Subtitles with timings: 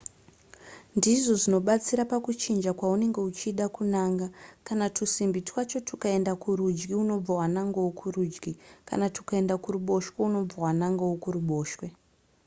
[0.97, 4.27] ndizvo zvinobatsira pakuchinja kwaunenge uchida kunanga
[4.67, 8.51] kana tusimbi twacho tukaenda kurudyi unobva wanangawo kurudyi
[8.89, 11.85] kana tukaenda kuruboshwe unobva wanangawo kuruboshwe